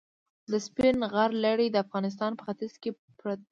د 0.51 0.53
سپین 0.65 0.97
غر 1.11 1.29
لړۍ 1.45 1.67
د 1.71 1.77
افغانستان 1.85 2.31
په 2.35 2.43
ختیځ 2.47 2.73
کې 2.81 2.89
پرته 3.19 3.35
ده. 3.39 3.45